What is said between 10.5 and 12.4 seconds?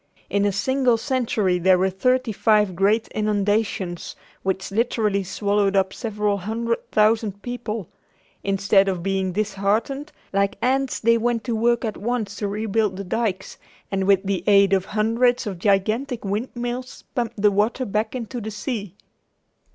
ants, they went to work at once